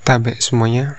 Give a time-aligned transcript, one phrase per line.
[0.00, 0.96] Tabe semuanya.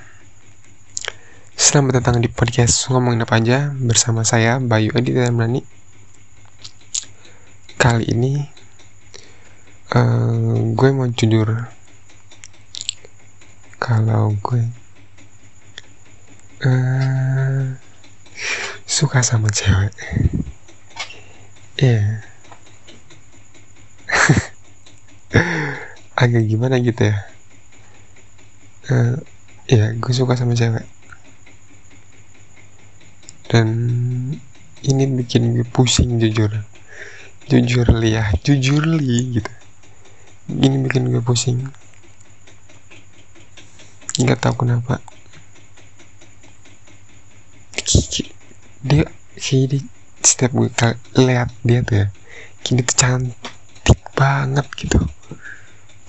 [1.58, 5.66] Selamat datang di podcast Ngomongin Apa Aja Bersama saya Bayu Edi Berani
[7.82, 8.45] Kali ini
[9.98, 11.66] uh, Gue mau jujur.
[13.82, 14.69] Kalau gue
[16.61, 17.73] uh,
[18.86, 19.97] Suka sama cewek.
[21.81, 21.89] Iya.
[21.89, 22.05] Yeah.
[26.21, 27.40] Agak gimana gitu ya
[28.89, 29.14] uh,
[29.69, 30.87] ya gue suka sama cewek.
[33.52, 33.68] Dan
[34.82, 36.50] ini bikin gue pusing jujur.
[37.46, 39.52] Jujur li ya jujur li gitu.
[40.50, 41.62] Ini bikin gue pusing.
[44.18, 44.98] Nggak tahu kenapa.
[48.82, 49.05] Dia
[49.38, 49.86] kayak
[50.26, 50.70] setiap gue
[51.22, 52.08] lihat dia tuh ya
[52.66, 54.98] kini tuh cantik banget gitu.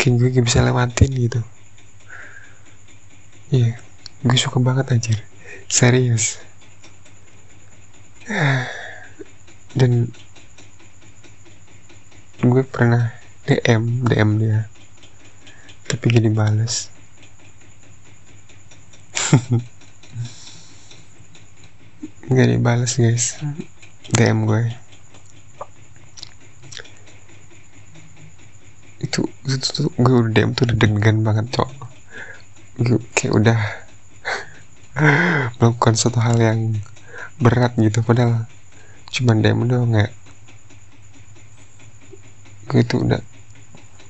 [0.01, 1.43] Kayak gue bisa lewatin gitu
[3.53, 3.77] Iya,
[4.25, 5.21] gue suka banget anjir.
[5.69, 6.41] Serius.
[9.77, 10.09] Dan
[12.41, 13.13] gue pernah
[13.45, 14.73] DM, DM dia.
[15.85, 16.89] Tapi gak dibales.
[22.33, 23.37] gak dibales guys.
[24.17, 24.73] DM gue.
[29.05, 31.92] Itu, itu tuh gue udah DM tuh udah deg-degan banget cok
[33.13, 33.59] kayak udah
[35.61, 36.61] melakukan suatu hal yang
[37.41, 38.49] berat gitu padahal
[39.13, 40.13] cuman demo doang nggak
[42.73, 43.21] gue itu udah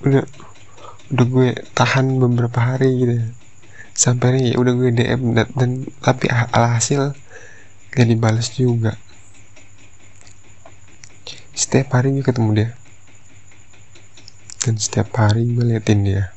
[0.06, 0.24] udah
[1.12, 3.14] udah gue tahan beberapa hari gitu.
[3.20, 3.26] Ya
[3.92, 7.12] sampai ya udah gue DM dan, dan tapi alhasil
[7.92, 8.96] gak dibalas juga.
[11.52, 12.70] Setiap hari gue ketemu dia.
[14.64, 16.31] Dan setiap hari gue liatin dia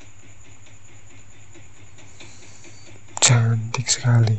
[3.26, 4.38] cantik sekali.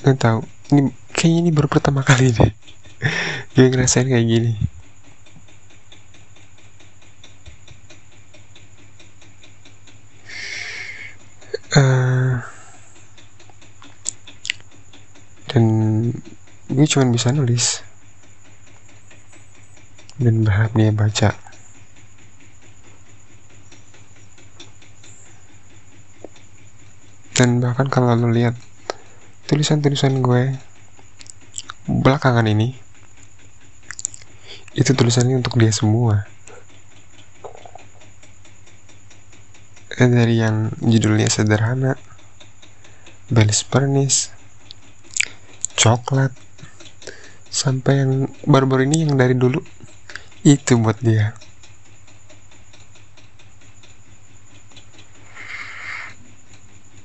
[0.00, 0.40] Nggak tahu.
[0.72, 0.80] Ini
[1.12, 2.52] kayaknya ini baru pertama kali deh.
[3.52, 4.52] Gue ngerasain kayak gini.
[11.74, 12.38] Uh,
[15.50, 15.64] dan
[16.70, 17.84] gue cuma bisa nulis.
[20.16, 21.43] Dan berharap dia baca
[27.34, 28.54] dan bahkan kalau lo lihat
[29.50, 30.54] tulisan-tulisan gue
[31.90, 32.78] belakangan ini
[34.74, 36.26] itu tulisannya untuk dia semua.
[39.94, 41.94] Dari yang judulnya sederhana
[43.30, 44.34] belis pernis
[45.78, 46.34] coklat
[47.50, 48.12] sampai yang
[48.42, 49.62] baru-baru ini yang dari dulu
[50.42, 51.38] itu buat dia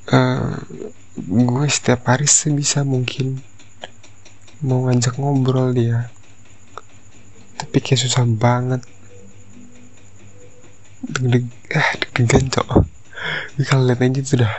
[0.09, 0.57] uh,
[1.19, 3.43] gue setiap hari sebisa mungkin
[4.65, 6.09] mau ngajak ngobrol dia.
[7.59, 8.81] Tapi kayak susah banget.
[11.03, 12.69] Deg-deg ah deg-degan cok.
[13.67, 14.51] Kalau lihat aja sudah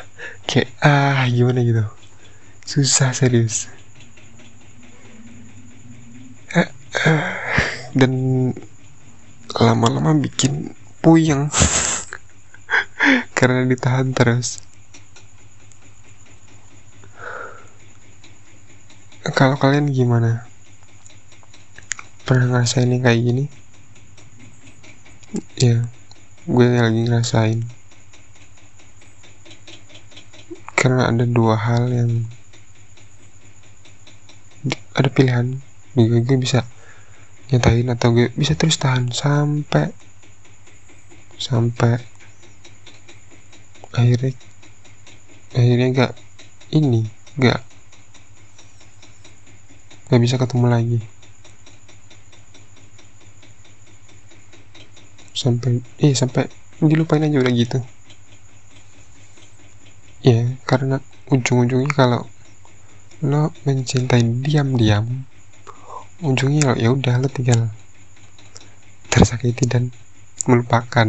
[0.44, 1.84] kayak ah gimana gitu.
[2.64, 3.66] Susah serius.
[6.54, 6.68] Uh,
[7.08, 7.24] uh,
[7.96, 8.12] dan
[9.56, 11.48] lama-lama bikin puyeng.
[13.36, 14.69] Karena ditahan terus
[19.30, 20.46] kalau kalian gimana?
[22.26, 23.44] Pernah ngerasain yang kayak gini?
[25.58, 25.86] Ya
[26.46, 27.60] gue lagi ngerasain.
[30.74, 32.10] Karena ada dua hal yang
[34.96, 35.60] ada pilihan.
[35.94, 36.66] Gue, gue bisa
[37.50, 39.90] nyatain atau gue bisa terus tahan sampai
[41.34, 41.98] sampai
[43.90, 44.38] akhirnya
[45.50, 46.12] akhirnya gak
[46.70, 47.10] ini
[47.42, 47.69] gak
[50.10, 50.98] nggak bisa ketemu lagi.
[55.30, 56.50] Sampai eh sampai
[56.82, 57.78] dilupain aja udah gitu.
[60.26, 60.98] Ya karena
[61.30, 62.26] ujung-ujungnya kalau
[63.22, 65.28] lo mencintai diam-diam
[66.20, 67.70] ujungnya ya udah lo tinggal
[69.14, 69.94] tersakiti dan
[70.50, 71.06] melupakan.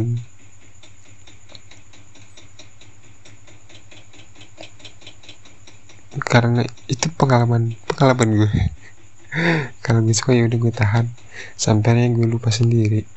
[6.22, 8.52] Karena itu pengalaman pengalaman gue
[9.84, 11.06] kalau suka ya udah gue tahan.
[11.56, 13.08] Sampai gue lupa sendiri.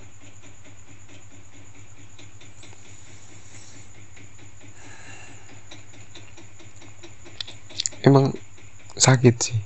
[8.06, 8.32] Emang
[8.96, 9.60] sakit sih.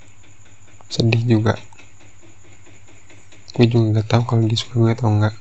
[0.90, 1.54] Sedih juga.
[3.54, 5.36] Gue juga gak tahu kalau dia suka gue atau enggak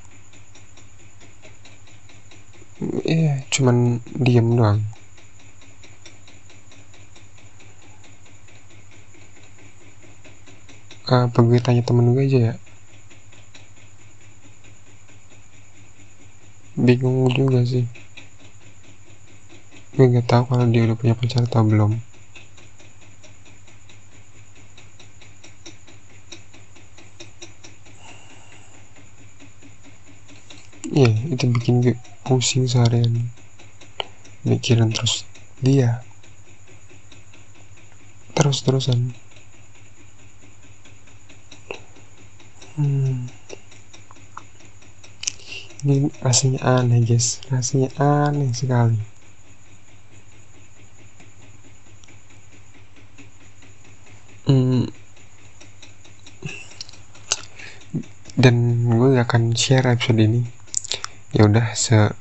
[3.03, 4.79] ya cuman diem doang
[11.09, 12.55] apa gue tanya temen gue aja ya.
[16.77, 17.89] Bingung juga sih.
[19.97, 21.97] Gue nggak tahu kalau dia udah punya pacar atau belum.
[30.93, 31.97] Iya, yeah, itu bikin gue
[32.29, 33.33] pusing seharian.
[34.45, 35.25] Mikirin terus
[35.65, 36.05] dia.
[38.37, 39.28] Terus-terusan
[42.79, 43.27] hmm.
[45.83, 49.03] ini rasanya aneh guys rasanya aneh sekali
[54.47, 54.87] hmm.
[58.39, 58.55] dan
[58.87, 60.47] gue gak akan share episode ini
[61.35, 62.15] ya udah se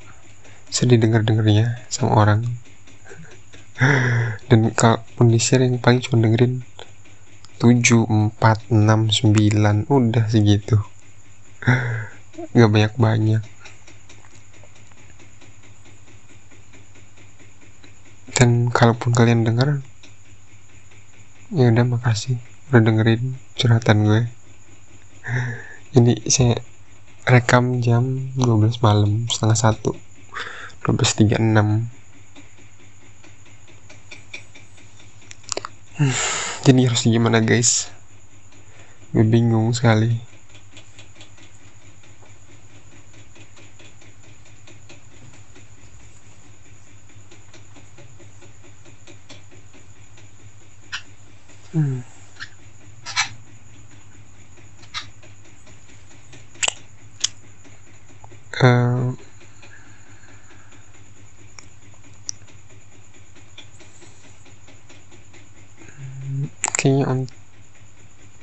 [0.67, 2.41] sedih denger dengernya sama orang
[4.49, 6.65] dan kalaupun di share yang paling cuma dengerin
[7.57, 8.37] 7, 4,
[8.69, 10.77] 6, 9 udah segitu.
[12.53, 13.43] Nggak banyak-banyak.
[18.37, 19.81] Dan kalaupun kalian denger
[21.49, 22.37] ya udah makasih.
[22.69, 24.21] Udah dengerin curhatan gue.
[25.97, 26.61] Ini saya
[27.25, 29.97] rekam jam 12 malam setengah satu.
[30.87, 31.35] 12.36
[35.99, 37.87] hmm, jadi harus gimana guys
[39.15, 40.19] gue bingung sekali
[51.71, 52.03] hmm.
[58.57, 59.13] Uh,
[66.87, 67.27] kayaknya on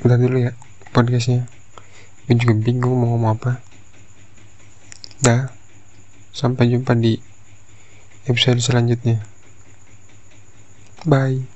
[0.05, 0.53] udah dulu ya
[0.93, 1.49] podcastnya.
[2.29, 3.65] Gue juga bingung mau ngomong apa.
[5.25, 5.49] Dah
[6.37, 7.17] sampai jumpa di
[8.29, 9.25] episode selanjutnya.
[11.09, 11.54] Bye